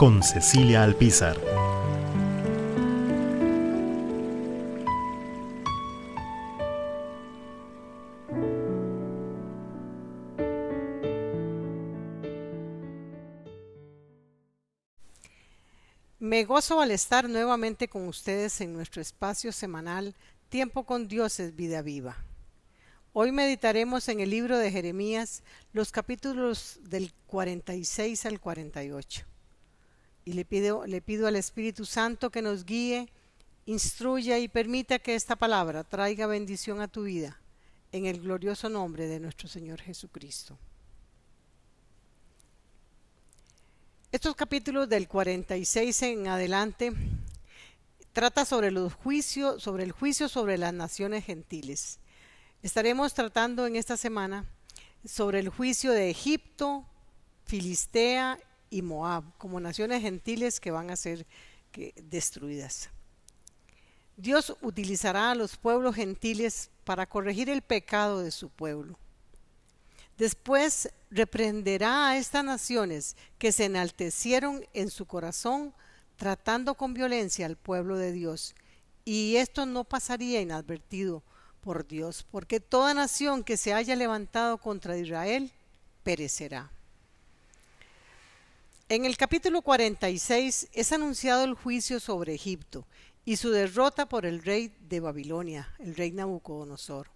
Con 0.00 0.22
Cecilia 0.22 0.82
Alpizar. 0.82 1.38
Me 16.18 16.44
gozo 16.44 16.80
al 16.80 16.92
estar 16.92 17.28
nuevamente 17.28 17.88
con 17.88 18.08
ustedes 18.08 18.62
en 18.62 18.72
nuestro 18.72 19.02
espacio 19.02 19.52
semanal 19.52 20.16
Tiempo 20.48 20.86
con 20.86 21.08
Dios 21.08 21.38
es 21.40 21.54
vida 21.54 21.82
viva. 21.82 22.16
Hoy 23.12 23.32
meditaremos 23.32 24.08
en 24.08 24.20
el 24.20 24.30
libro 24.30 24.56
de 24.56 24.70
Jeremías 24.70 25.42
los 25.74 25.92
capítulos 25.92 26.80
del 26.84 27.12
46 27.26 28.24
al 28.24 28.40
48. 28.40 29.29
Y 30.24 30.34
le 30.34 30.44
pido, 30.44 30.86
le 30.86 31.00
pido 31.00 31.26
al 31.26 31.36
Espíritu 31.36 31.84
Santo 31.84 32.30
que 32.30 32.42
nos 32.42 32.64
guíe, 32.64 33.08
instruya 33.66 34.38
y 34.38 34.48
permita 34.48 34.98
que 34.98 35.14
esta 35.14 35.36
palabra 35.36 35.84
traiga 35.84 36.26
bendición 36.26 36.80
a 36.80 36.88
tu 36.88 37.04
vida, 37.04 37.40
en 37.92 38.06
el 38.06 38.20
glorioso 38.20 38.68
nombre 38.68 39.06
de 39.06 39.20
nuestro 39.20 39.48
Señor 39.48 39.80
Jesucristo. 39.80 40.58
Estos 44.12 44.34
capítulos 44.34 44.88
del 44.88 45.06
46 45.06 46.02
en 46.02 46.26
adelante 46.26 46.92
trata 48.12 48.44
sobre 48.44 48.72
los 48.72 48.92
juicios, 48.92 49.62
sobre 49.62 49.84
el 49.84 49.92
juicio 49.92 50.28
sobre 50.28 50.58
las 50.58 50.74
naciones 50.74 51.24
gentiles. 51.24 52.00
Estaremos 52.62 53.14
tratando 53.14 53.66
en 53.66 53.76
esta 53.76 53.96
semana 53.96 54.44
sobre 55.04 55.38
el 55.38 55.48
juicio 55.48 55.92
de 55.92 56.10
Egipto, 56.10 56.84
Filistea 57.44 58.38
y 58.70 58.82
Moab 58.82 59.24
como 59.36 59.60
naciones 59.60 60.02
gentiles 60.02 60.60
que 60.60 60.70
van 60.70 60.90
a 60.90 60.96
ser 60.96 61.26
destruidas. 62.02 62.88
Dios 64.16 64.54
utilizará 64.62 65.30
a 65.30 65.34
los 65.34 65.56
pueblos 65.56 65.94
gentiles 65.94 66.70
para 66.84 67.06
corregir 67.06 67.48
el 67.50 67.62
pecado 67.62 68.20
de 68.20 68.30
su 68.30 68.48
pueblo. 68.48 68.98
Después 70.18 70.90
reprenderá 71.10 72.08
a 72.08 72.18
estas 72.18 72.44
naciones 72.44 73.16
que 73.38 73.52
se 73.52 73.64
enaltecieron 73.64 74.66
en 74.74 74.90
su 74.90 75.06
corazón 75.06 75.72
tratando 76.16 76.74
con 76.74 76.92
violencia 76.92 77.46
al 77.46 77.56
pueblo 77.56 77.96
de 77.96 78.12
Dios. 78.12 78.54
Y 79.06 79.36
esto 79.36 79.64
no 79.64 79.84
pasaría 79.84 80.42
inadvertido 80.42 81.22
por 81.62 81.86
Dios, 81.86 82.26
porque 82.30 82.60
toda 82.60 82.92
nación 82.92 83.42
que 83.42 83.56
se 83.56 83.72
haya 83.72 83.96
levantado 83.96 84.58
contra 84.58 84.98
Israel 84.98 85.50
perecerá. 86.02 86.70
En 88.90 89.04
el 89.04 89.16
capítulo 89.16 89.62
46 89.62 90.70
es 90.72 90.90
anunciado 90.90 91.44
el 91.44 91.54
juicio 91.54 92.00
sobre 92.00 92.34
Egipto 92.34 92.88
y 93.24 93.36
su 93.36 93.50
derrota 93.50 94.08
por 94.08 94.26
el 94.26 94.42
rey 94.42 94.74
de 94.80 94.98
Babilonia, 94.98 95.72
el 95.78 95.94
rey 95.94 96.10
Nabucodonosor. 96.10 97.08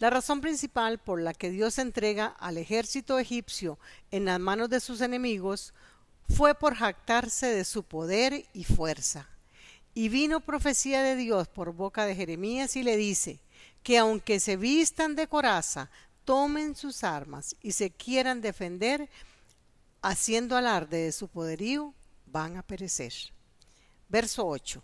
La 0.00 0.10
razón 0.10 0.40
principal 0.40 0.98
por 0.98 1.20
la 1.20 1.32
que 1.32 1.50
Dios 1.50 1.78
entrega 1.78 2.26
al 2.26 2.58
ejército 2.58 3.20
egipcio 3.20 3.78
en 4.10 4.24
las 4.24 4.40
manos 4.40 4.68
de 4.68 4.80
sus 4.80 5.00
enemigos 5.00 5.74
fue 6.28 6.56
por 6.56 6.74
jactarse 6.74 7.46
de 7.46 7.64
su 7.64 7.84
poder 7.84 8.44
y 8.52 8.64
fuerza. 8.64 9.28
Y 9.94 10.08
vino 10.08 10.40
profecía 10.40 11.04
de 11.04 11.14
Dios 11.14 11.46
por 11.46 11.72
boca 11.72 12.04
de 12.04 12.16
Jeremías 12.16 12.74
y 12.74 12.82
le 12.82 12.96
dice, 12.96 13.38
que 13.84 13.96
aunque 13.96 14.40
se 14.40 14.56
vistan 14.56 15.14
de 15.14 15.28
coraza, 15.28 15.88
tomen 16.24 16.74
sus 16.74 17.04
armas 17.04 17.54
y 17.62 17.70
se 17.70 17.90
quieran 17.92 18.40
defender, 18.40 19.08
haciendo 20.06 20.56
alarde 20.56 20.98
de 20.98 21.10
su 21.10 21.26
poderío, 21.26 21.92
van 22.26 22.56
a 22.56 22.62
perecer. 22.62 23.12
Verso 24.08 24.46
8. 24.46 24.80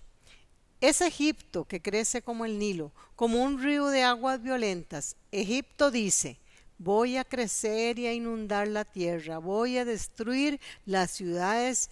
Es 0.81 1.00
Egipto 1.00 1.65
que 1.65 1.81
crece 1.81 2.22
como 2.22 2.44
el 2.44 2.59
Nilo, 2.59 2.91
como 3.15 3.41
un 3.41 3.62
río 3.62 3.87
de 3.87 4.03
aguas 4.03 4.43
violentas. 4.43 5.15
Egipto 5.31 5.93
dice, 5.93 6.41
voy 6.77 7.19
a 7.19 7.25
crecer 7.25 8.00
y 8.00 8.09
a 8.09 8.12
inundar 8.12 8.66
la 8.66 8.84
tierra, 8.84 9.38
voy 9.38 9.78
a 9.78 9.84
destruir 9.84 10.61
las 10.87 11.12
ciudades 11.12 11.88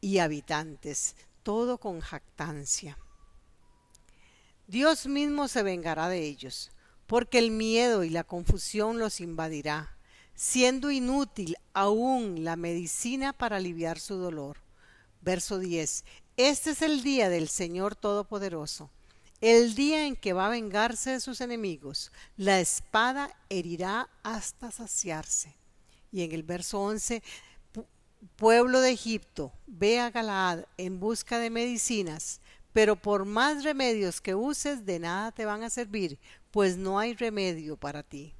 y 0.00 0.18
habitantes, 0.18 1.14
todo 1.44 1.78
con 1.78 2.00
jactancia. 2.00 2.98
Dios 4.66 5.06
mismo 5.06 5.46
se 5.46 5.62
vengará 5.62 6.08
de 6.08 6.24
ellos, 6.24 6.72
porque 7.06 7.38
el 7.38 7.52
miedo 7.52 8.02
y 8.02 8.10
la 8.10 8.24
confusión 8.24 8.98
los 8.98 9.20
invadirá, 9.20 9.95
siendo 10.36 10.92
inútil 10.92 11.56
aún 11.72 12.44
la 12.44 12.54
medicina 12.54 13.32
para 13.32 13.56
aliviar 13.56 13.98
su 13.98 14.16
dolor. 14.16 14.58
Verso 15.22 15.58
10. 15.58 16.04
Este 16.36 16.70
es 16.70 16.82
el 16.82 17.02
día 17.02 17.28
del 17.28 17.48
Señor 17.48 17.96
Todopoderoso, 17.96 18.90
el 19.40 19.74
día 19.74 20.06
en 20.06 20.14
que 20.14 20.32
va 20.32 20.46
a 20.46 20.50
vengarse 20.50 21.10
de 21.10 21.20
sus 21.20 21.40
enemigos. 21.40 22.12
La 22.36 22.60
espada 22.60 23.34
herirá 23.48 24.08
hasta 24.22 24.70
saciarse. 24.70 25.56
Y 26.12 26.22
en 26.22 26.30
el 26.30 26.44
verso 26.44 26.80
11, 26.80 27.22
pueblo 28.36 28.80
de 28.80 28.92
Egipto, 28.92 29.52
ve 29.66 29.98
a 29.98 30.10
Galaad 30.10 30.66
en 30.76 31.00
busca 31.00 31.38
de 31.38 31.50
medicinas 31.50 32.40
pero 32.76 32.94
por 32.94 33.24
más 33.24 33.64
remedios 33.64 34.20
que 34.20 34.34
uses, 34.34 34.84
de 34.84 34.98
nada 34.98 35.32
te 35.32 35.46
van 35.46 35.62
a 35.62 35.70
servir, 35.70 36.18
pues 36.50 36.76
no 36.76 36.98
hay 36.98 37.14
remedio 37.14 37.78
para 37.78 38.02
ti. 38.02 38.34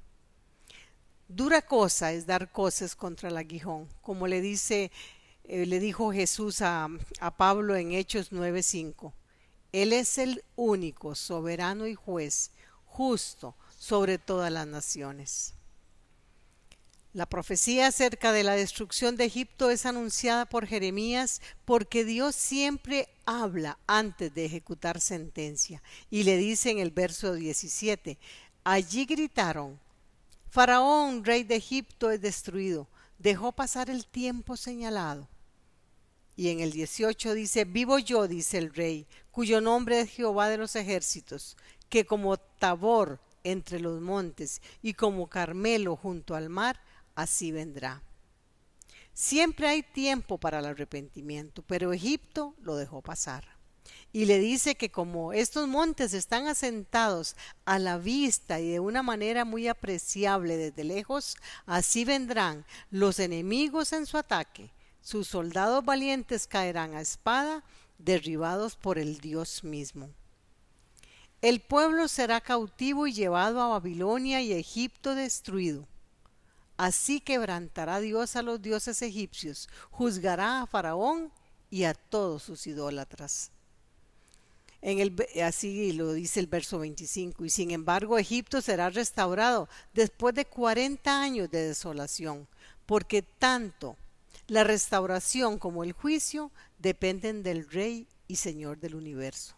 Dura 1.29 1.61
cosa 1.61 2.13
es 2.13 2.25
dar 2.25 2.51
cosas 2.51 2.95
contra 2.95 3.29
el 3.29 3.37
aguijón, 3.37 3.89
como 4.01 4.27
le 4.27 4.39
dice, 4.39 4.91
eh, 5.43 5.65
le 5.65 5.79
dijo 5.79 6.13
Jesús 6.13 6.61
a, 6.61 6.87
a 7.19 7.37
Pablo 7.37 7.75
en 7.75 7.91
Hechos 7.91 8.31
9:5. 8.31 9.13
Él 9.73 9.91
es 9.91 10.17
el 10.17 10.43
único 10.55 11.15
soberano 11.15 11.85
y 11.85 11.95
juez, 11.95 12.51
justo 12.85 13.55
sobre 13.77 14.17
todas 14.17 14.51
las 14.51 14.67
naciones. 14.67 15.53
La 17.13 17.25
profecía 17.25 17.87
acerca 17.87 18.31
de 18.31 18.43
la 18.43 18.53
destrucción 18.53 19.17
de 19.17 19.25
Egipto 19.25 19.69
es 19.69 19.85
anunciada 19.85 20.45
por 20.45 20.67
Jeremías 20.67 21.41
porque 21.65 22.05
Dios 22.05 22.35
siempre 22.35 23.09
habla 23.25 23.79
antes 23.87 24.33
de 24.33 24.45
ejecutar 24.45 25.01
sentencia. 25.01 25.81
Y 26.09 26.23
le 26.23 26.37
dice 26.37 26.69
en 26.69 26.79
el 26.79 26.91
verso 26.91 27.33
17, 27.33 28.17
allí 28.63 29.05
gritaron, 29.05 29.79
Faraón, 30.49 31.23
rey 31.23 31.43
de 31.43 31.55
Egipto, 31.55 32.09
es 32.09 32.21
destruido, 32.21 32.87
dejó 33.19 33.51
pasar 33.51 33.89
el 33.89 34.05
tiempo 34.05 34.57
señalado. 34.57 35.27
Y 36.35 36.49
en 36.49 36.59
el 36.59 36.71
18 36.71 37.33
dice, 37.33 37.65
vivo 37.65 37.99
yo, 37.99 38.27
dice 38.27 38.57
el 38.57 38.73
rey, 38.73 39.07
cuyo 39.31 39.59
nombre 39.59 39.99
es 39.99 40.11
Jehová 40.11 40.49
de 40.49 40.57
los 40.57 40.75
ejércitos, 40.75 41.57
que 41.89 42.05
como 42.05 42.37
Tabor 42.37 43.19
entre 43.43 43.79
los 43.79 44.01
montes 44.01 44.61
y 44.81 44.93
como 44.93 45.27
Carmelo 45.27 45.95
junto 45.95 46.35
al 46.35 46.49
mar, 46.49 46.79
así 47.15 47.51
vendrá. 47.51 48.01
Siempre 49.13 49.67
hay 49.67 49.81
tiempo 49.81 50.37
para 50.37 50.59
el 50.59 50.65
arrepentimiento, 50.65 51.63
pero 51.63 51.91
Egipto 51.91 52.53
lo 52.61 52.75
dejó 52.75 53.01
pasar. 53.01 53.56
Y 54.13 54.25
le 54.25 54.39
dice 54.39 54.75
que 54.75 54.89
como 54.89 55.33
estos 55.33 55.67
montes 55.67 56.13
están 56.13 56.47
asentados 56.47 57.35
a 57.65 57.77
la 57.77 57.97
vista 57.97 58.59
y 58.59 58.71
de 58.71 58.79
una 58.79 59.03
manera 59.03 59.45
muy 59.45 59.67
apreciable 59.67 60.57
desde 60.57 60.83
lejos, 60.83 61.35
así 61.65 62.05
vendrán 62.05 62.65
los 62.89 63.19
enemigos 63.19 63.93
en 63.93 64.05
su 64.05 64.17
ataque. 64.17 64.71
Sus 65.01 65.27
soldados 65.27 65.85
valientes 65.85 66.47
caerán 66.47 66.95
a 66.95 67.01
espada, 67.01 67.63
derribados 67.97 68.75
por 68.75 68.97
el 68.97 69.19
Dios 69.19 69.63
mismo. 69.63 70.09
El 71.41 71.61
pueblo 71.61 72.07
será 72.07 72.41
cautivo 72.41 73.05
y 73.05 73.13
llevado 73.13 73.61
a 73.61 73.67
Babilonia 73.67 74.41
y 74.41 74.53
Egipto 74.53 75.13
destruido. 75.13 75.87
Así 76.77 77.19
quebrantará 77.19 77.99
Dios 77.99 78.35
a 78.35 78.41
los 78.41 78.61
dioses 78.61 79.01
egipcios, 79.01 79.69
juzgará 79.91 80.61
a 80.61 80.67
Faraón 80.67 81.31
y 81.69 81.83
a 81.83 81.93
todos 81.93 82.43
sus 82.43 82.65
idólatras. 82.67 83.51
En 84.81 84.99
el, 84.99 85.15
así 85.43 85.91
lo 85.93 86.13
dice 86.13 86.39
el 86.39 86.47
verso 86.47 86.79
25, 86.79 87.45
y 87.45 87.49
sin 87.49 87.71
embargo 87.71 88.17
Egipto 88.17 88.61
será 88.61 88.89
restaurado 88.89 89.67
después 89.93 90.35
de 90.35 90.45
40 90.45 91.21
años 91.21 91.49
de 91.49 91.67
desolación, 91.67 92.47
porque 92.85 93.21
tanto 93.21 93.97
La 94.49 94.63
restauración 94.63 95.59
como 95.59 95.83
el 95.83 95.91
juicio 95.91 96.51
dependen 96.79 97.43
del 97.43 97.69
Rey 97.69 98.07
y 98.29 98.37
Señor 98.37 98.79
del 98.79 98.95
universo. 98.95 99.55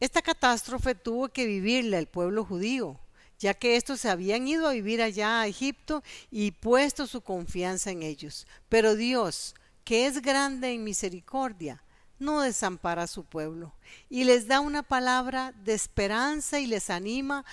Esta 0.00 0.22
catástrofe 0.22 0.96
tuvo 0.96 1.28
que 1.28 1.46
vivirla 1.46 1.98
el 1.98 2.08
pueblo 2.08 2.44
judío, 2.44 2.98
ya 3.38 3.54
que 3.54 3.76
estos 3.76 4.00
se 4.00 4.10
habían 4.10 4.48
ido 4.48 4.66
a 4.66 4.72
vivir 4.72 5.00
allá 5.02 5.40
a 5.40 5.46
Egipto 5.46 6.02
y 6.32 6.50
puesto 6.50 7.06
su 7.06 7.20
confianza 7.20 7.92
en 7.92 8.02
ellos. 8.02 8.46
Pero 8.68 8.96
Dios, 8.96 9.54
que 9.84 10.06
es 10.06 10.20
grande 10.20 10.72
en 10.72 10.82
misericordia, 10.82 11.82
no 12.18 12.40
desampara 12.40 13.04
a 13.04 13.06
su 13.06 13.24
pueblo 13.24 13.72
y 14.08 14.24
les 14.24 14.46
da 14.46 14.60
una 14.60 14.82
palabra 14.82 15.52
de 15.64 15.74
esperanza 15.74 16.60
y 16.60 16.66
les 16.66 16.90
anima 16.90 17.44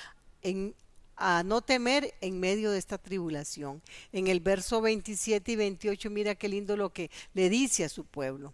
a 1.15 1.43
no 1.43 1.61
temer 1.61 2.13
en 2.21 2.39
medio 2.39 2.71
de 2.71 2.77
esta 2.77 2.97
tribulación. 2.97 3.81
En 4.11 4.27
el 4.27 4.39
verso 4.39 4.81
27 4.81 5.51
y 5.51 5.55
28 5.55 6.09
mira 6.09 6.35
qué 6.35 6.49
lindo 6.49 6.75
lo 6.75 6.91
que 6.91 7.09
le 7.33 7.49
dice 7.49 7.83
a 7.85 7.89
su 7.89 8.05
pueblo. 8.05 8.53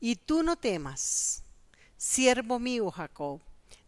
Y 0.00 0.16
tú 0.16 0.42
no 0.42 0.56
temas, 0.56 1.42
siervo 1.96 2.58
mío 2.58 2.90
Jacob, 2.90 3.40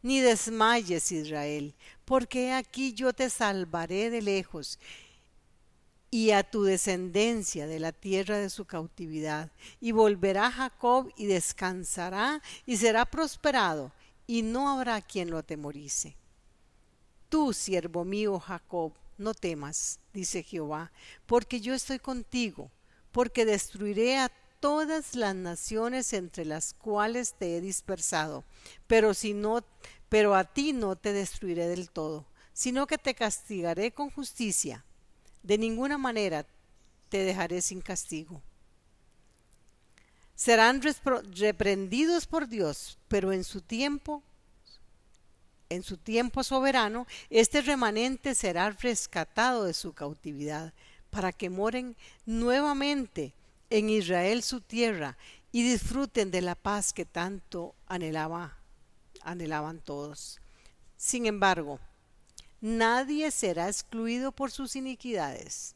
ni 0.03 0.20
desmayes 0.20 1.11
Israel, 1.12 1.75
porque 2.05 2.53
aquí 2.53 2.93
yo 2.93 3.12
te 3.12 3.31
salvaré 3.31 4.11
de 4.11 4.20
lejos 4.20 4.79
y 6.14 6.32
a 6.32 6.43
tu 6.43 6.64
descendencia 6.64 7.67
de 7.67 7.81
la 7.81 7.91
tierra 7.91 8.37
de 8.37 8.50
su 8.50 8.67
cautividad. 8.67 9.50
Y 9.81 9.93
volverá 9.93 10.50
Jacob 10.50 11.11
y 11.17 11.25
descansará 11.25 12.43
y 12.67 12.76
será 12.76 13.06
prosperado, 13.06 13.93
y 14.26 14.43
no 14.43 14.69
habrá 14.69 15.00
quien 15.00 15.31
lo 15.31 15.38
atemorice. 15.38 16.14
Tú, 17.31 17.55
siervo 17.55 18.05
mío 18.05 18.38
Jacob, 18.38 18.93
no 19.17 19.32
temas, 19.32 20.00
dice 20.12 20.43
Jehová, 20.43 20.93
porque 21.25 21.62
yo 21.62 21.73
estoy 21.73 21.99
contigo, 21.99 22.70
porque 23.11 23.47
destruiré 23.47 24.19
a 24.19 24.31
todas 24.61 25.14
las 25.14 25.35
naciones 25.35 26.12
entre 26.12 26.44
las 26.44 26.75
cuales 26.75 27.32
te 27.38 27.56
he 27.56 27.62
dispersado, 27.62 28.44
pero 28.87 29.14
si 29.14 29.32
no, 29.32 29.64
pero 30.11 30.35
a 30.35 30.44
ti 30.44 30.75
no 30.75 30.94
te 30.94 31.14
destruiré 31.14 31.69
del 31.69 31.88
todo, 31.88 32.26
sino 32.53 32.87
que 32.87 32.99
te 32.99 33.14
castigaré 33.14 33.93
con 33.93 34.11
justicia 34.11 34.85
de 35.42 35.58
ninguna 35.58 35.98
manera 35.98 36.46
te 37.08 37.24
dejaré 37.24 37.60
sin 37.60 37.80
castigo. 37.80 38.42
Serán 40.34 40.80
reprendidos 40.82 42.26
por 42.26 42.48
Dios, 42.48 42.98
pero 43.08 43.32
en 43.32 43.44
su 43.44 43.60
tiempo, 43.60 44.22
en 45.68 45.82
su 45.82 45.98
tiempo 45.98 46.42
soberano, 46.42 47.06
este 47.30 47.60
remanente 47.60 48.34
será 48.34 48.70
rescatado 48.70 49.64
de 49.64 49.74
su 49.74 49.92
cautividad, 49.92 50.72
para 51.10 51.32
que 51.32 51.50
moren 51.50 51.94
nuevamente 52.24 53.34
en 53.68 53.90
Israel 53.90 54.42
su 54.42 54.62
tierra 54.62 55.18
y 55.52 55.62
disfruten 55.62 56.30
de 56.30 56.40
la 56.40 56.54
paz 56.54 56.94
que 56.94 57.04
tanto 57.04 57.74
anhelaba, 57.86 58.56
anhelaban 59.22 59.80
todos. 59.80 60.40
Sin 60.96 61.26
embargo, 61.26 61.78
nadie 62.62 63.31
será 63.31 63.69
excluido 63.69 64.32
por 64.32 64.50
sus 64.50 64.76
iniquidades. 64.76 65.75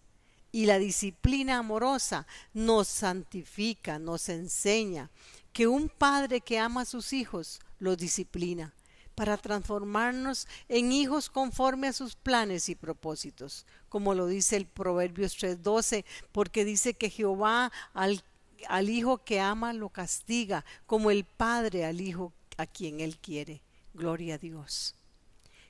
Y 0.52 0.64
la 0.64 0.78
disciplina 0.78 1.58
amorosa 1.58 2.26
nos 2.54 2.88
santifica, 2.88 3.98
nos 3.98 4.30
enseña 4.30 5.10
que 5.52 5.66
un 5.66 5.90
padre 5.90 6.40
que 6.40 6.58
ama 6.58 6.82
a 6.82 6.86
sus 6.86 7.12
hijos 7.12 7.60
los 7.78 7.98
disciplina 7.98 8.72
para 9.14 9.36
transformarnos 9.36 10.46
en 10.68 10.92
hijos 10.92 11.28
conforme 11.28 11.88
a 11.88 11.92
sus 11.92 12.14
planes 12.14 12.68
y 12.68 12.74
propósitos, 12.74 13.66
como 13.88 14.14
lo 14.14 14.26
dice 14.26 14.56
el 14.56 14.66
Proverbios 14.66 15.36
3:12, 15.36 16.04
porque 16.32 16.64
dice 16.64 16.94
que 16.94 17.10
Jehová 17.10 17.72
al, 17.92 18.22
al 18.68 18.88
hijo 18.88 19.18
que 19.18 19.40
ama 19.40 19.72
lo 19.72 19.88
castiga, 19.88 20.64
como 20.86 21.10
el 21.10 21.24
padre 21.24 21.84
al 21.84 22.00
hijo 22.00 22.32
a 22.56 22.66
quien 22.66 23.00
él 23.00 23.18
quiere. 23.18 23.62
Gloria 23.94 24.34
a 24.34 24.38
Dios 24.38 24.94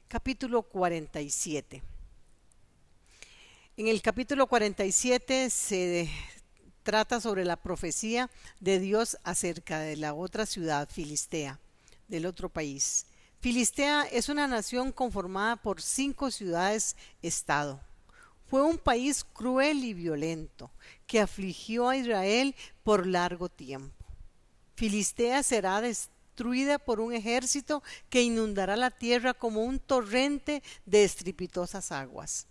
capítulo 0.08 0.62
47. 0.62 1.82
En 3.76 3.88
el 3.88 4.00
capítulo 4.00 4.46
47 4.46 5.50
se 5.50 6.08
trata 6.82 7.20
sobre 7.20 7.44
la 7.44 7.56
profecía 7.56 8.30
de 8.60 8.78
Dios 8.78 9.18
acerca 9.24 9.80
de 9.80 9.96
la 9.96 10.14
otra 10.14 10.46
ciudad, 10.46 10.88
Filistea, 10.88 11.58
del 12.08 12.26
otro 12.26 12.48
país. 12.48 13.06
Filistea 13.40 14.04
es 14.04 14.28
una 14.28 14.46
nación 14.46 14.92
conformada 14.92 15.56
por 15.56 15.82
cinco 15.82 16.30
ciudades-estado. 16.30 17.80
Fue 18.48 18.62
un 18.62 18.78
país 18.78 19.24
cruel 19.24 19.84
y 19.84 19.92
violento 19.92 20.70
que 21.06 21.20
afligió 21.20 21.88
a 21.88 21.96
Israel 21.96 22.54
por 22.84 23.06
largo 23.06 23.48
tiempo. 23.48 24.06
Filistea 24.76 25.42
será 25.42 25.80
por 26.84 27.00
un 27.00 27.14
ejército 27.14 27.82
que 28.10 28.22
inundará 28.22 28.76
la 28.76 28.90
tierra 28.90 29.34
como 29.34 29.64
un 29.64 29.78
torrente 29.78 30.62
de 30.84 31.04
estrepitosas 31.04 31.92
aguas. 31.92 32.46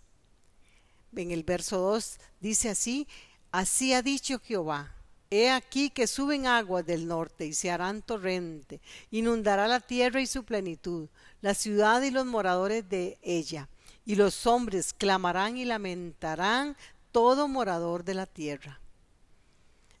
En 1.14 1.30
el 1.30 1.44
verso 1.44 1.78
2 1.78 2.18
dice 2.40 2.68
así, 2.68 3.06
así 3.52 3.94
ha 3.94 4.02
dicho 4.02 4.40
Jehová, 4.40 4.92
he 5.30 5.50
aquí 5.50 5.90
que 5.90 6.06
suben 6.06 6.46
aguas 6.46 6.84
del 6.84 7.06
norte 7.06 7.46
y 7.46 7.54
se 7.54 7.70
harán 7.70 8.02
torrente, 8.02 8.80
inundará 9.10 9.68
la 9.68 9.80
tierra 9.80 10.20
y 10.20 10.26
su 10.26 10.44
plenitud, 10.44 11.08
la 11.40 11.54
ciudad 11.54 12.02
y 12.02 12.10
los 12.10 12.26
moradores 12.26 12.88
de 12.88 13.18
ella, 13.22 13.68
y 14.04 14.16
los 14.16 14.46
hombres 14.46 14.92
clamarán 14.92 15.56
y 15.56 15.64
lamentarán 15.64 16.76
todo 17.12 17.48
morador 17.48 18.04
de 18.04 18.14
la 18.14 18.26
tierra 18.26 18.80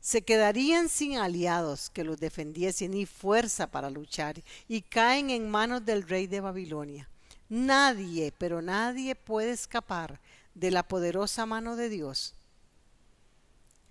se 0.06 0.22
quedarían 0.22 0.88
sin 0.88 1.18
aliados 1.18 1.90
que 1.90 2.04
los 2.04 2.20
defendiesen 2.20 2.94
y 2.94 3.06
fuerza 3.06 3.66
para 3.66 3.90
luchar 3.90 4.40
y 4.68 4.82
caen 4.82 5.30
en 5.30 5.50
manos 5.50 5.84
del 5.84 6.04
rey 6.04 6.28
de 6.28 6.40
Babilonia. 6.40 7.10
Nadie, 7.48 8.32
pero 8.38 8.62
nadie 8.62 9.16
puede 9.16 9.50
escapar 9.50 10.20
de 10.54 10.70
la 10.70 10.84
poderosa 10.84 11.44
mano 11.44 11.74
de 11.74 11.88
Dios. 11.88 12.36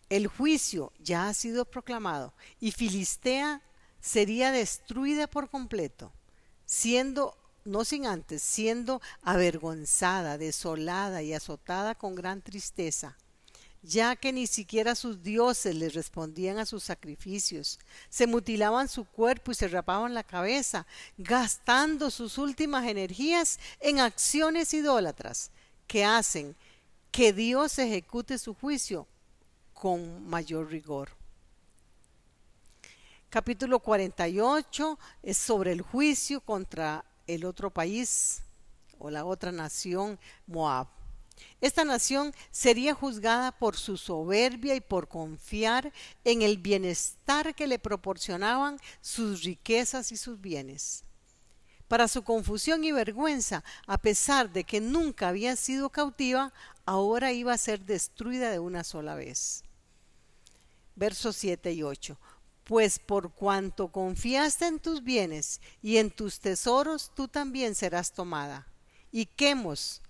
El 0.08 0.28
juicio 0.28 0.94
ya 1.00 1.28
ha 1.28 1.34
sido 1.34 1.66
proclamado 1.66 2.34
y 2.62 2.72
Filistea 2.72 3.62
sería 4.00 4.54
destruida 4.54 5.28
por 5.28 5.50
completo, 5.50 6.14
siendo 6.66 7.36
no 7.66 7.84
sin 7.84 8.06
antes, 8.06 8.42
siendo 8.42 9.02
avergonzada, 9.22 10.38
desolada 10.38 11.24
y 11.24 11.34
azotada 11.34 11.94
con 11.94 12.16
gran 12.16 12.42
tristeza 12.42 13.18
ya 13.86 14.16
que 14.16 14.34
ni 14.34 14.48
siquiera 14.48 14.96
sus 14.96 15.22
dioses 15.22 15.76
les 15.76 15.94
respondían 15.94 16.58
a 16.58 16.66
sus 16.66 16.84
sacrificios. 16.84 17.80
Se 18.10 18.26
mutilaban 18.26 18.88
su 18.88 19.06
cuerpo 19.06 19.52
y 19.52 19.56
se 19.56 19.68
rapaban 19.68 20.14
la 20.14 20.24
cabeza, 20.24 20.88
gastando 21.18 22.10
sus 22.10 22.38
últimas 22.38 22.88
energías 22.88 23.60
en 23.80 24.00
acciones 24.00 24.74
idólatras 24.74 25.52
que 25.88 26.04
hacen 26.04 26.56
que 27.12 27.32
Dios 27.32 27.78
ejecute 27.78 28.38
su 28.38 28.56
juicio 28.56 29.08
con 29.74 30.28
mayor 30.28 30.70
rigor. 30.70 31.10
Capítulo 33.30 33.80
48 33.80 34.98
es 35.22 35.38
sobre 35.38 35.72
el 35.74 35.82
juicio 35.82 36.42
contra 36.42 37.06
el 37.28 37.46
otro 37.46 37.70
país 37.70 38.42
o 38.98 39.10
la 39.10 39.26
otra 39.26 39.52
nación, 39.52 40.18
Moab. 40.48 40.88
Esta 41.62 41.84
nación 41.84 42.34
sería 42.52 42.94
juzgada 42.94 43.52
por 43.52 43.76
su 43.78 43.98
soberbia 43.98 44.76
y 44.76 44.82
por 44.82 45.08
confiar 45.08 45.92
en 46.24 46.42
el 46.42 46.58
bienestar 46.58 47.56
que 47.56 47.68
le 47.68 47.80
proporcionaban 47.80 48.80
sus 49.02 49.44
riquezas 49.44 50.12
y 50.12 50.18
sus 50.18 50.40
bienes. 50.40 51.04
Para 51.88 52.08
su 52.08 52.24
confusión 52.24 52.84
y 52.84 52.92
vergüenza, 52.92 53.64
a 53.86 53.98
pesar 54.00 54.52
de 54.52 54.64
que 54.64 54.82
nunca 54.82 55.28
había 55.30 55.56
sido 55.56 55.90
cautiva, 55.90 56.52
ahora 56.86 57.32
iba 57.32 57.54
a 57.54 57.58
ser 57.58 57.86
destruida 57.86 58.50
de 58.50 58.60
una 58.60 58.84
sola 58.84 59.16
vez. 59.16 59.64
Versos 60.96 61.36
7 61.36 61.74
y 61.74 61.84
8. 61.84 62.18
Pues 62.64 62.98
por 62.98 63.32
cuanto 63.32 63.90
confiaste 63.90 64.66
en 64.66 64.80
tus 64.80 65.04
bienes 65.04 65.62
y 65.84 65.98
en 65.98 66.10
tus 66.10 66.40
tesoros, 66.40 67.12
tú 67.16 67.28
también 67.28 67.76
serás 67.76 68.12
tomada. 68.12 68.68
Y 69.12 69.28
Quemos, 69.28 70.02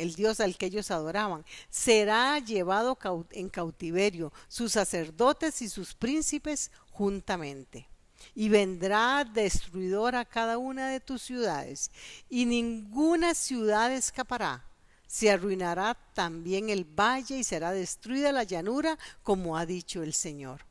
el 0.00 0.14
Dios 0.14 0.40
al 0.40 0.56
que 0.56 0.66
ellos 0.66 0.90
adoraban, 0.90 1.44
será 1.68 2.38
llevado 2.38 2.98
en 3.32 3.48
cautiverio, 3.48 4.32
sus 4.48 4.72
sacerdotes 4.72 5.62
y 5.62 5.68
sus 5.68 5.94
príncipes 5.94 6.70
juntamente. 6.90 7.88
Y 8.34 8.48
vendrá 8.48 9.24
destruidor 9.24 10.14
a 10.14 10.24
cada 10.24 10.58
una 10.58 10.88
de 10.88 11.00
tus 11.00 11.22
ciudades, 11.22 11.90
y 12.28 12.46
ninguna 12.46 13.34
ciudad 13.34 13.92
escapará. 13.92 14.64
Se 15.06 15.30
arruinará 15.30 15.94
también 16.14 16.70
el 16.70 16.84
valle 16.84 17.38
y 17.38 17.44
será 17.44 17.72
destruida 17.72 18.30
la 18.30 18.44
llanura, 18.44 18.98
como 19.22 19.56
ha 19.56 19.66
dicho 19.66 20.02
el 20.02 20.14
Señor. 20.14 20.64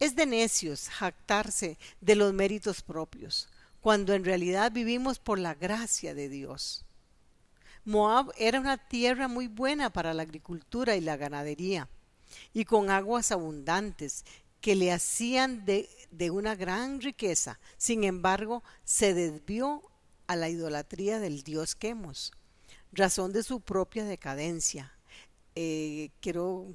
Es 0.00 0.16
de 0.16 0.26
necios 0.26 0.88
jactarse 0.88 1.78
de 2.00 2.16
los 2.16 2.32
méritos 2.32 2.82
propios, 2.82 3.48
cuando 3.80 4.14
en 4.14 4.24
realidad 4.24 4.72
vivimos 4.72 5.20
por 5.20 5.38
la 5.38 5.54
gracia 5.54 6.12
de 6.12 6.28
Dios. 6.28 6.84
Moab 7.84 8.32
era 8.36 8.60
una 8.60 8.78
tierra 8.78 9.28
muy 9.28 9.48
buena 9.48 9.90
para 9.90 10.14
la 10.14 10.22
agricultura 10.22 10.96
y 10.96 11.00
la 11.00 11.16
ganadería, 11.16 11.88
y 12.52 12.64
con 12.64 12.90
aguas 12.90 13.32
abundantes 13.32 14.24
que 14.60 14.76
le 14.76 14.92
hacían 14.92 15.64
de, 15.64 15.88
de 16.10 16.30
una 16.30 16.54
gran 16.54 17.00
riqueza. 17.00 17.58
Sin 17.76 18.04
embargo, 18.04 18.62
se 18.84 19.12
desvió 19.12 19.82
a 20.26 20.36
la 20.36 20.48
idolatría 20.48 21.18
del 21.18 21.42
dios 21.42 21.74
Quemos, 21.74 22.32
razón 22.92 23.32
de 23.32 23.42
su 23.42 23.60
propia 23.60 24.04
decadencia. 24.04 24.92
Eh, 25.54 26.10
quiero 26.20 26.74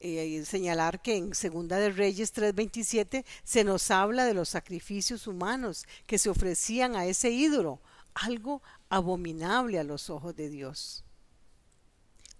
eh, 0.00 0.42
señalar 0.44 1.00
que 1.00 1.16
en 1.16 1.34
Segunda 1.34 1.76
de 1.76 1.90
Reyes 1.90 2.32
3:27 2.34 3.24
se 3.44 3.62
nos 3.62 3.90
habla 3.92 4.24
de 4.24 4.34
los 4.34 4.48
sacrificios 4.48 5.28
humanos 5.28 5.86
que 6.06 6.18
se 6.18 6.28
ofrecían 6.28 6.96
a 6.96 7.06
ese 7.06 7.30
ídolo, 7.30 7.80
algo 8.14 8.62
abominable 8.92 9.78
a 9.78 9.84
los 9.84 10.10
ojos 10.10 10.36
de 10.36 10.50
Dios. 10.50 11.02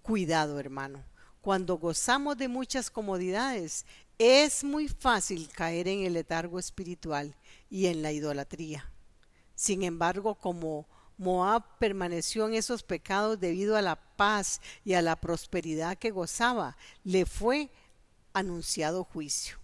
Cuidado, 0.03 0.59
hermano. 0.59 1.03
Cuando 1.41 1.79
gozamos 1.79 2.37
de 2.37 2.47
muchas 2.47 2.91
comodidades, 2.91 3.87
es 4.19 4.63
muy 4.63 4.87
fácil 4.87 5.49
caer 5.49 5.87
en 5.87 6.03
el 6.03 6.13
letargo 6.13 6.59
espiritual 6.59 7.35
y 7.71 7.87
en 7.87 8.03
la 8.03 8.11
idolatría. 8.11 8.87
Sin 9.55 9.81
embargo, 9.81 10.35
como 10.35 10.87
Moab 11.17 11.79
permaneció 11.79 12.47
en 12.47 12.53
esos 12.53 12.83
pecados 12.83 13.39
debido 13.39 13.75
a 13.75 13.81
la 13.81 13.95
paz 13.95 14.61
y 14.85 14.93
a 14.93 15.01
la 15.01 15.15
prosperidad 15.15 15.97
que 15.97 16.11
gozaba, 16.11 16.77
le 17.03 17.25
fue 17.25 17.71
anunciado 18.31 19.03
juicio. 19.03 19.62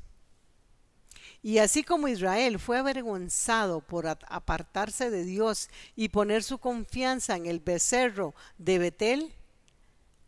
Y 1.42 1.60
así 1.60 1.84
como 1.84 2.08
Israel 2.08 2.60
fue 2.60 2.78
avergonzado 2.78 3.80
por 3.80 4.08
apartarse 4.08 5.10
de 5.10 5.24
Dios 5.24 5.70
y 5.96 6.10
poner 6.10 6.44
su 6.44 6.58
confianza 6.58 7.36
en 7.38 7.46
el 7.46 7.62
becerro 7.62 8.36
de 8.58 8.78
Betel, 8.78 9.34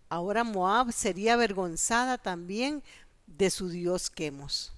ahora 0.08 0.44
Moab 0.44 0.94
sería 0.94 1.34
avergonzada 1.34 2.18
también 2.18 2.82
de 3.27 3.50
su 3.50 3.70
Dios 3.70 4.10
Quemos. 4.10 4.74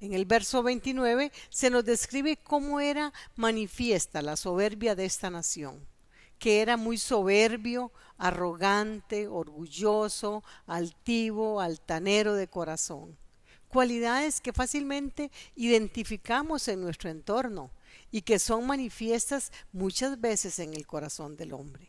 En 0.00 0.12
el 0.12 0.26
verso 0.26 0.62
29 0.62 1.32
se 1.48 1.70
nos 1.70 1.84
describe 1.84 2.36
cómo 2.36 2.78
era 2.78 3.12
manifiesta 3.36 4.22
la 4.22 4.36
soberbia 4.36 4.94
de 4.94 5.06
esta 5.06 5.30
nación, 5.30 5.86
que 6.38 6.60
era 6.60 6.76
muy 6.76 6.98
soberbio, 6.98 7.90
arrogante, 8.18 9.26
orgulloso, 9.26 10.44
altivo, 10.66 11.60
altanero 11.60 12.34
de 12.34 12.48
corazón. 12.48 13.16
Cualidades 13.74 14.40
que 14.40 14.52
fácilmente 14.52 15.32
identificamos 15.56 16.68
en 16.68 16.80
nuestro 16.80 17.10
entorno 17.10 17.72
y 18.12 18.22
que 18.22 18.38
son 18.38 18.68
manifiestas 18.68 19.50
muchas 19.72 20.20
veces 20.20 20.60
en 20.60 20.74
el 20.74 20.86
corazón 20.86 21.36
del 21.36 21.52
hombre. 21.52 21.88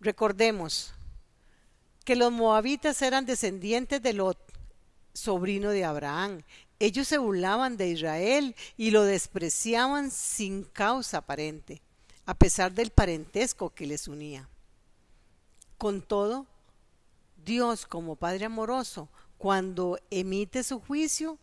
Recordemos 0.00 0.92
que 2.04 2.16
los 2.16 2.32
moabitas 2.32 3.00
eran 3.02 3.24
descendientes 3.24 4.02
de 4.02 4.14
Lot, 4.14 4.36
sobrino 5.14 5.70
de 5.70 5.84
Abraham. 5.84 6.42
Ellos 6.80 7.06
se 7.06 7.18
burlaban 7.18 7.76
de 7.76 7.90
Israel 7.90 8.56
y 8.76 8.90
lo 8.90 9.04
despreciaban 9.04 10.10
sin 10.10 10.64
causa 10.64 11.18
aparente, 11.18 11.82
a 12.24 12.34
pesar 12.34 12.72
del 12.72 12.90
parentesco 12.90 13.70
que 13.70 13.86
les 13.86 14.08
unía. 14.08 14.48
Con 15.78 16.02
todo, 16.02 16.46
Dios 17.44 17.86
como 17.86 18.16
Padre 18.16 18.46
amoroso, 18.46 19.08
cuando 19.38 19.98
emite 20.10 20.62
su 20.62 20.80
juicio, 20.80 21.38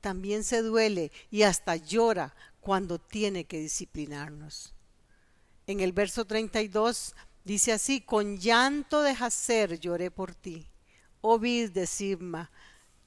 también 0.00 0.44
se 0.44 0.62
duele 0.62 1.12
y 1.30 1.42
hasta 1.42 1.76
llora 1.76 2.34
cuando 2.60 2.98
tiene 2.98 3.44
que 3.44 3.60
disciplinarnos. 3.60 4.74
En 5.66 5.80
el 5.80 5.92
verso 5.92 6.24
32 6.24 7.14
dice 7.44 7.72
así, 7.72 8.00
con 8.00 8.38
llanto 8.38 9.02
de 9.02 9.14
Jacer 9.14 9.78
lloré 9.78 10.10
por 10.10 10.34
ti, 10.34 10.66
oh 11.20 11.38
vid 11.38 11.70
de 11.70 11.86
Sibma, 11.86 12.50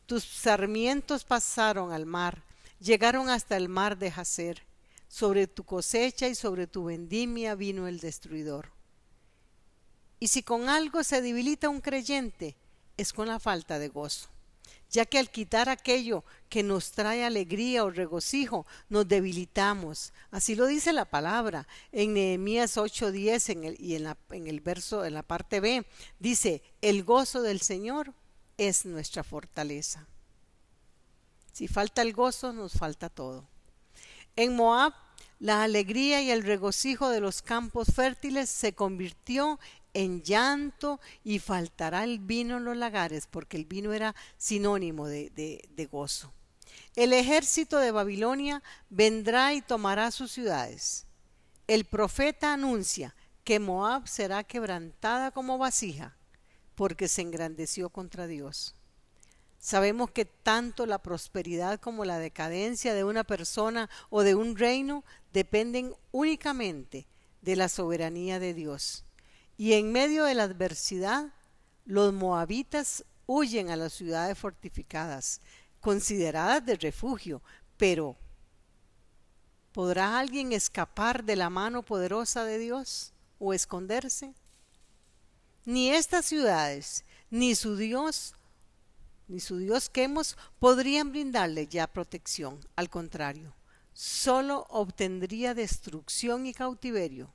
tus 0.05 0.23
sarmientos 0.23 1.23
pasaron 1.23 1.91
al 1.91 2.05
mar, 2.05 2.43
llegaron 2.79 3.29
hasta 3.29 3.57
el 3.57 3.69
mar 3.69 3.97
de 3.97 4.11
Jacer. 4.11 4.63
Sobre 5.07 5.47
tu 5.47 5.63
cosecha 5.63 6.27
y 6.27 6.35
sobre 6.35 6.67
tu 6.67 6.85
vendimia 6.85 7.55
vino 7.55 7.87
el 7.87 7.99
destruidor. 7.99 8.71
Y 10.19 10.27
si 10.27 10.43
con 10.43 10.67
algo 10.67 11.03
se 11.03 11.21
debilita 11.21 11.69
un 11.69 11.79
creyente, 11.79 12.57
es 12.97 13.13
con 13.13 13.27
la 13.27 13.39
falta 13.39 13.79
de 13.79 13.89
gozo, 13.89 14.29
ya 14.89 15.05
que 15.05 15.19
al 15.19 15.29
quitar 15.29 15.69
aquello 15.69 16.23
que 16.49 16.63
nos 16.63 16.91
trae 16.91 17.25
alegría 17.25 17.83
o 17.83 17.89
regocijo, 17.89 18.65
nos 18.89 19.07
debilitamos. 19.07 20.13
Así 20.31 20.55
lo 20.55 20.65
dice 20.65 20.93
la 20.93 21.05
palabra 21.05 21.67
en 21.91 22.13
Nehemías 22.13 22.77
8:10 22.77 23.49
en 23.49 23.75
y 23.77 23.95
en, 23.95 24.03
la, 24.03 24.17
en 24.31 24.47
el 24.47 24.61
verso, 24.61 25.05
en 25.05 25.13
la 25.13 25.23
parte 25.23 25.59
B, 25.59 25.85
dice, 26.19 26.61
el 26.81 27.03
gozo 27.03 27.41
del 27.41 27.61
Señor 27.61 28.13
es 28.57 28.85
nuestra 28.85 29.23
fortaleza. 29.23 30.07
Si 31.51 31.67
falta 31.67 32.01
el 32.01 32.13
gozo, 32.13 32.51
nos 32.51 32.73
falta 32.73 33.09
todo. 33.09 33.47
En 34.35 34.55
Moab, 34.55 34.93
la 35.39 35.63
alegría 35.63 36.21
y 36.21 36.31
el 36.31 36.43
regocijo 36.43 37.09
de 37.09 37.21
los 37.21 37.41
campos 37.41 37.87
fértiles 37.93 38.49
se 38.49 38.73
convirtió 38.73 39.59
en 39.95 40.21
llanto 40.21 40.99
y 41.23 41.39
faltará 41.39 42.03
el 42.03 42.19
vino 42.19 42.57
en 42.57 42.65
los 42.65 42.77
lagares, 42.77 43.27
porque 43.27 43.57
el 43.57 43.65
vino 43.65 43.93
era 43.93 44.13
sinónimo 44.37 45.07
de, 45.07 45.31
de 45.31 45.85
gozo. 45.85 46.31
El 46.95 47.13
ejército 47.13 47.79
de 47.79 47.91
Babilonia 47.91 48.61
vendrá 48.89 49.53
y 49.53 49.61
tomará 49.61 50.11
sus 50.11 50.31
ciudades. 50.31 51.07
El 51.67 51.85
profeta 51.85 52.53
anuncia 52.53 53.15
que 53.43 53.59
Moab 53.59 54.07
será 54.07 54.43
quebrantada 54.43 55.31
como 55.31 55.57
vasija 55.57 56.15
porque 56.75 57.07
se 57.07 57.21
engrandeció 57.21 57.89
contra 57.89 58.27
Dios. 58.27 58.75
Sabemos 59.59 60.11
que 60.11 60.25
tanto 60.25 60.85
la 60.85 60.99
prosperidad 60.99 61.79
como 61.79 62.03
la 62.03 62.19
decadencia 62.19 62.93
de 62.93 63.05
una 63.05 63.23
persona 63.23 63.89
o 64.09 64.23
de 64.23 64.35
un 64.35 64.57
reino 64.57 65.05
dependen 65.31 65.95
únicamente 66.11 67.07
de 67.41 67.55
la 67.55 67.69
soberanía 67.69 68.39
de 68.39 68.53
Dios. 68.53 69.04
Y 69.57 69.73
en 69.73 69.91
medio 69.91 70.25
de 70.25 70.33
la 70.33 70.43
adversidad, 70.43 71.31
los 71.85 72.13
moabitas 72.13 73.05
huyen 73.25 73.69
a 73.69 73.75
las 73.75 73.93
ciudades 73.93 74.37
fortificadas, 74.37 75.39
consideradas 75.79 76.65
de 76.65 76.75
refugio, 76.75 77.41
pero 77.77 78.17
¿podrá 79.71 80.19
alguien 80.19 80.51
escapar 80.51 81.23
de 81.23 81.35
la 81.35 81.49
mano 81.49 81.83
poderosa 81.83 82.43
de 82.43 82.57
Dios 82.57 83.13
o 83.39 83.53
esconderse? 83.53 84.33
Ni 85.65 85.89
estas 85.89 86.25
ciudades, 86.25 87.05
ni 87.29 87.55
su 87.55 87.75
Dios, 87.75 88.35
ni 89.27 89.39
su 89.39 89.57
Dios 89.57 89.89
Quemos 89.89 90.37
podrían 90.59 91.11
brindarle 91.11 91.67
ya 91.67 91.87
protección. 91.87 92.59
Al 92.75 92.89
contrario, 92.89 93.55
solo 93.93 94.67
obtendría 94.69 95.53
destrucción 95.53 96.45
y 96.45 96.53
cautiverio, 96.53 97.33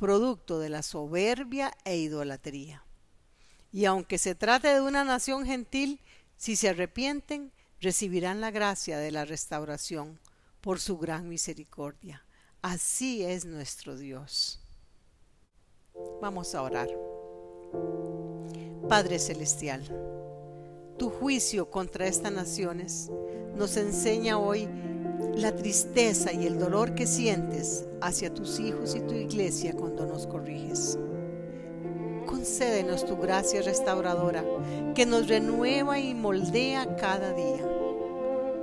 producto 0.00 0.58
de 0.58 0.70
la 0.70 0.82
soberbia 0.82 1.72
e 1.84 1.98
idolatría. 1.98 2.82
Y 3.70 3.84
aunque 3.84 4.16
se 4.16 4.34
trate 4.34 4.68
de 4.68 4.80
una 4.80 5.04
nación 5.04 5.44
gentil, 5.44 6.00
si 6.38 6.56
se 6.56 6.70
arrepienten, 6.70 7.52
recibirán 7.82 8.40
la 8.40 8.50
gracia 8.50 8.96
de 8.96 9.10
la 9.10 9.26
restauración 9.26 10.18
por 10.62 10.80
su 10.80 10.96
gran 10.96 11.28
misericordia. 11.28 12.24
Así 12.62 13.22
es 13.22 13.44
nuestro 13.44 13.94
Dios. 13.94 14.62
Vamos 16.22 16.54
a 16.54 16.62
orar. 16.62 16.88
Padre 18.88 19.18
Celestial, 19.18 19.84
tu 20.98 21.10
juicio 21.10 21.70
contra 21.70 22.06
estas 22.06 22.32
naciones 22.32 23.10
nos 23.54 23.76
enseña 23.76 24.38
hoy 24.38 24.66
la 25.34 25.54
tristeza 25.54 26.32
y 26.32 26.46
el 26.46 26.58
dolor 26.58 26.94
que 26.94 27.06
sientes 27.06 27.86
hacia 28.00 28.32
tus 28.32 28.60
hijos 28.60 28.94
y 28.94 29.00
tu 29.00 29.14
iglesia 29.14 29.74
cuando 29.74 30.06
nos 30.06 30.26
corriges. 30.26 30.98
Concédenos 32.26 33.04
tu 33.06 33.16
gracia 33.16 33.62
restauradora 33.62 34.44
que 34.94 35.06
nos 35.06 35.28
renueva 35.28 35.98
y 35.98 36.14
moldea 36.14 36.96
cada 36.96 37.32
día. 37.32 37.66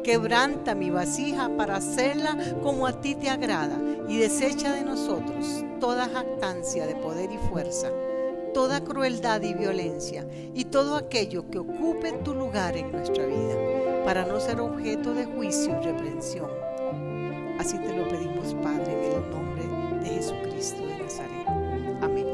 Quebranta 0.04 0.74
mi 0.74 0.90
vasija 0.90 1.56
para 1.58 1.78
hacerla 1.78 2.38
como 2.64 2.88
a 2.88 3.02
ti 3.02 3.16
te 3.16 3.30
agrada 3.30 3.78
y 4.08 4.18
desecha 4.18 4.74
de 4.74 4.84
nosotros 4.84 5.66
toda 5.80 6.08
jactancia 6.08 6.88
de 6.88 6.96
poder 6.96 7.32
y 7.32 7.38
fuerza 7.50 7.92
toda 8.58 8.84
crueldad 8.84 9.44
y 9.44 9.54
violencia 9.54 10.28
y 10.56 10.66
todo 10.66 10.96
aquello 10.96 11.48
que 11.48 11.60
ocupe 11.60 12.12
tu 12.24 12.34
lugar 12.34 12.76
en 12.76 12.92
nuestra 12.92 13.24
vida, 13.28 13.54
para 14.08 14.24
no 14.24 14.40
ser 14.40 14.62
objeto 14.62 15.14
de 15.14 15.26
juicio 15.26 15.82
y 15.82 15.86
reprensión. 15.86 16.50
Así 17.60 17.78
te 17.78 17.94
lo 17.94 18.08
pedimos, 18.08 18.54
Padre, 18.64 18.94
en 18.94 19.12
el 19.12 19.30
nombre 19.30 19.64
de 20.02 20.16
Jesucristo 20.16 20.88
de 20.88 20.98
Nazaret. 20.98 21.46
Amén. 22.02 22.26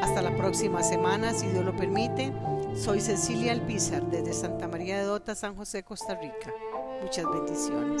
Hasta 0.00 0.22
la 0.22 0.30
próxima 0.36 0.84
semana, 0.84 1.34
si 1.34 1.48
Dios 1.48 1.64
lo 1.64 1.74
permite. 1.74 2.32
Soy 2.76 3.00
Cecilia 3.00 3.50
Alpizar 3.50 4.04
desde 4.04 4.32
Santa 4.32 4.68
María 4.68 4.98
de 4.98 5.02
Dota, 5.02 5.34
San 5.34 5.56
José, 5.56 5.82
Costa 5.82 6.14
Rica. 6.14 6.54
Muchas 7.02 7.26
bendiciones. 7.28 8.00